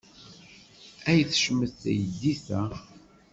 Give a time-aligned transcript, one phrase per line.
[1.09, 2.61] Ay tecmet teydit-a!